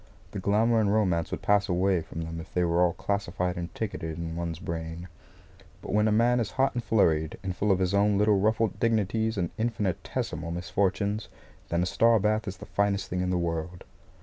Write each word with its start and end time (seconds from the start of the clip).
The 0.31 0.39
glamour 0.39 0.79
and 0.79 0.91
romance 0.91 1.29
would 1.29 1.43
pass 1.43 1.69
away 1.69 2.01
from 2.01 2.21
them 2.21 2.39
if 2.39 2.51
they 2.51 2.63
were 2.63 2.81
all 2.81 2.93
classified 2.93 3.55
and 3.55 3.71
ticketed 3.75 4.17
in 4.17 4.35
one's 4.35 4.57
brain. 4.57 5.07
But 5.83 5.93
when 5.93 6.07
a 6.07 6.11
man 6.11 6.39
is 6.39 6.49
hot 6.53 6.73
and 6.73 6.83
flurried, 6.83 7.37
and 7.43 7.55
full 7.55 7.71
of 7.71 7.77
his 7.77 7.93
own 7.93 8.17
little 8.17 8.39
ruffled 8.39 8.79
dignities 8.79 9.37
and 9.37 9.51
infinitesimal 9.59 10.49
misfortunes, 10.49 11.27
then 11.69 11.83
a 11.83 11.85
star 11.85 12.17
bath 12.19 12.47
is 12.47 12.57
the 12.57 12.65
finest 12.65 13.11
thing 13.11 13.21
in 13.21 13.29
the 13.29 13.37
world. 13.37 13.83